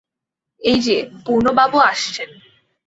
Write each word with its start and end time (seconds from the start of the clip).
এই-যে 0.61 0.97
পূর্ণবাবু 1.25 1.77
আসছেন। 1.91 2.29